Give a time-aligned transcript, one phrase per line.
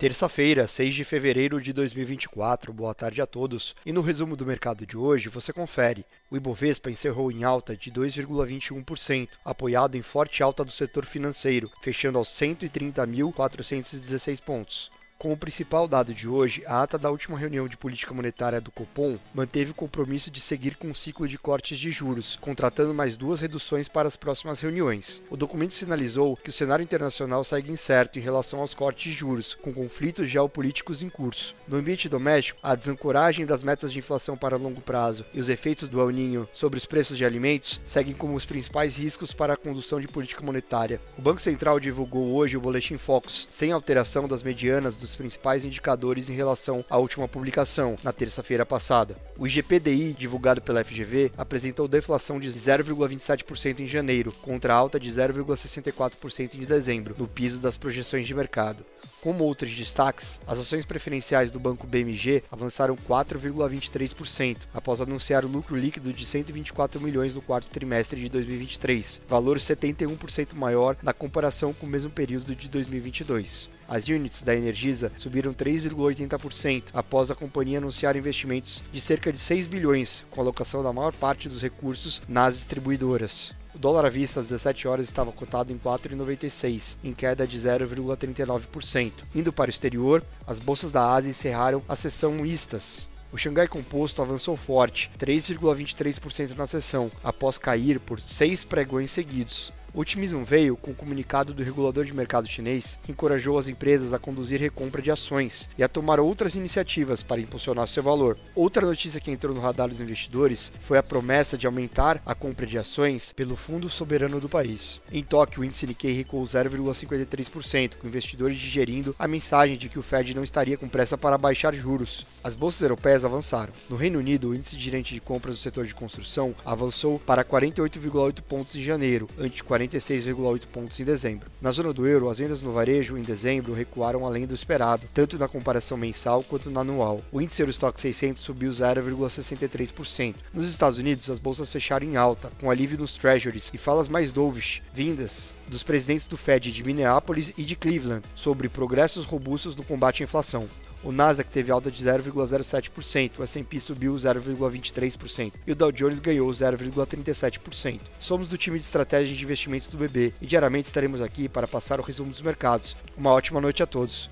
[0.00, 2.72] Terça-feira, 6 de fevereiro de 2024.
[2.72, 3.76] Boa tarde a todos.
[3.84, 6.06] E no resumo do mercado de hoje, você confere.
[6.30, 12.16] O Ibovespa encerrou em alta de 2,21%, apoiado em forte alta do setor financeiro, fechando
[12.16, 14.90] aos 130.416 pontos.
[15.20, 19.18] Como principal dado de hoje, a ata da última reunião de política monetária do Copom
[19.34, 23.38] manteve o compromisso de seguir com um ciclo de cortes de juros, contratando mais duas
[23.38, 25.20] reduções para as próximas reuniões.
[25.28, 29.52] O documento sinalizou que o cenário internacional segue incerto em relação aos cortes de juros,
[29.52, 31.54] com conflitos geopolíticos em curso.
[31.68, 35.90] No ambiente doméstico, a desancoragem das metas de inflação para longo prazo e os efeitos
[35.90, 39.58] do El Ninho sobre os preços de alimentos seguem como os principais riscos para a
[39.58, 40.98] condução de política monetária.
[41.18, 46.30] O Banco Central divulgou hoje o boletim Focus, sem alteração das medianas dos principais indicadores
[46.30, 49.16] em relação à última publicação, na terça-feira passada.
[49.36, 56.54] O IGPDI, divulgado pela FGV, apresentou deflação de 0,27% em janeiro, contra alta de 0,64%
[56.54, 58.84] em dezembro, no piso das projeções de mercado.
[59.20, 65.76] Como outros destaques, as ações preferenciais do banco BMG avançaram 4,23% após anunciar o lucro
[65.76, 71.86] líquido de 124 milhões no quarto trimestre de 2023, valor 71% maior na comparação com
[71.86, 73.68] o mesmo período de 2022.
[73.90, 79.66] As units da Energisa subiram 3,80% após a companhia anunciar investimentos de cerca de 6
[79.66, 83.52] bilhões, com alocação da maior parte dos recursos nas distribuidoras.
[83.74, 89.10] O dólar à vista às 17 horas estava cotado em 4,96, em queda de 0,39%.
[89.34, 93.10] Indo para o exterior, as bolsas da Ásia encerraram a sessão mistas.
[93.32, 99.72] O Xangai Composto avançou forte, 3,23% na sessão, após cair por seis pregões seguidos.
[99.92, 104.14] O otimismo veio com o comunicado do regulador de mercado chinês, que encorajou as empresas
[104.14, 108.38] a conduzir recompra de ações e a tomar outras iniciativas para impulsionar seu valor.
[108.54, 112.66] Outra notícia que entrou no radar dos investidores foi a promessa de aumentar a compra
[112.66, 115.00] de ações pelo Fundo Soberano do país.
[115.10, 120.02] Em Tóquio, o índice Nikkei recuou 0,53%, com investidores digerindo a mensagem de que o
[120.02, 122.24] Fed não estaria com pressa para baixar juros.
[122.44, 123.72] As bolsas europeias avançaram.
[123.88, 127.44] No Reino Unido, o índice de gerente de compras do setor de construção avançou para
[127.44, 131.50] 48,8 pontos em janeiro, ante 40 46,8 pontos em dezembro.
[131.60, 135.38] Na zona do euro, as vendas no varejo em dezembro recuaram além do esperado, tanto
[135.38, 137.20] na comparação mensal quanto na anual.
[137.32, 140.34] O índice Eurostock 600 subiu 0,63%.
[140.52, 144.32] Nos Estados Unidos, as bolsas fecharam em alta, com alívio nos treasuries e falas mais
[144.32, 149.84] dovish, vindas dos presidentes do Fed de Minneapolis e de Cleveland sobre progressos robustos no
[149.84, 150.68] combate à inflação.
[151.02, 156.48] O Nasdaq teve alta de 0,07%, o S&P subiu 0,23% e o Dow Jones ganhou
[156.50, 158.00] 0,37%.
[158.18, 162.00] Somos do time de estratégia de investimentos do BB e diariamente estaremos aqui para passar
[162.00, 162.96] o resumo dos mercados.
[163.16, 164.28] Uma ótima noite a todos.